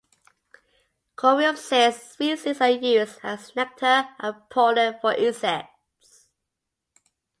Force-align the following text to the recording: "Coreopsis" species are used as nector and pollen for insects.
"Coreopsis" 1.15 2.13
species 2.13 2.59
are 2.59 2.71
used 2.71 3.19
as 3.21 3.51
nector 3.55 4.09
and 4.17 4.35
pollen 4.49 4.97
for 4.99 5.13
insects. 5.13 6.27